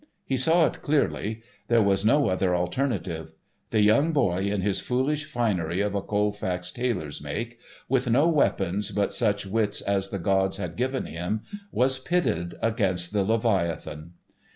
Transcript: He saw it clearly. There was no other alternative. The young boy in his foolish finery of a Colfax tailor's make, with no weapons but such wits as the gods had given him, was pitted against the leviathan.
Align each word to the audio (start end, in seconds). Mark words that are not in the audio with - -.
He 0.25 0.35
saw 0.35 0.65
it 0.65 0.81
clearly. 0.81 1.43
There 1.67 1.83
was 1.83 2.03
no 2.03 2.25
other 2.29 2.55
alternative. 2.55 3.33
The 3.69 3.81
young 3.83 4.13
boy 4.13 4.45
in 4.45 4.61
his 4.61 4.79
foolish 4.79 5.25
finery 5.25 5.79
of 5.79 5.93
a 5.93 6.01
Colfax 6.01 6.71
tailor's 6.71 7.21
make, 7.21 7.59
with 7.87 8.09
no 8.09 8.27
weapons 8.27 8.89
but 8.89 9.13
such 9.13 9.45
wits 9.45 9.79
as 9.79 10.09
the 10.09 10.17
gods 10.17 10.57
had 10.57 10.75
given 10.75 11.05
him, 11.05 11.41
was 11.71 11.99
pitted 11.99 12.55
against 12.63 13.13
the 13.13 13.23
leviathan. 13.23 14.13